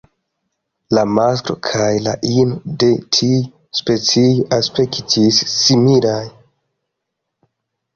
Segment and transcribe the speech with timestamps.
[0.97, 3.39] La masklo kaj la ino de tiu
[3.83, 4.27] specio
[4.61, 6.21] aspektis similaj.